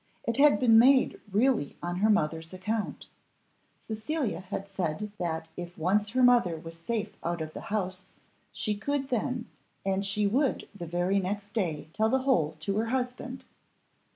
It 0.23 0.37
had 0.37 0.59
been 0.59 0.79
made 0.79 1.21
really 1.31 1.77
on 1.83 1.97
her 1.97 2.09
mother's 2.09 2.53
account; 2.55 3.05
Cecilia 3.83 4.39
had 4.39 4.67
said 4.67 5.11
that 5.19 5.47
if 5.55 5.77
once 5.77 6.09
her 6.09 6.23
mother 6.23 6.57
was 6.57 6.79
safe 6.79 7.15
out 7.23 7.39
of 7.39 7.53
the 7.53 7.61
house, 7.69 8.07
she 8.51 8.73
could 8.75 9.09
then, 9.09 9.47
and 9.85 10.03
she 10.03 10.25
would 10.25 10.67
the 10.73 10.87
very 10.87 11.19
next 11.19 11.53
day 11.53 11.87
tell 11.93 12.09
the 12.09 12.23
whole 12.23 12.55
to 12.61 12.77
her 12.77 12.87
husband. 12.87 13.45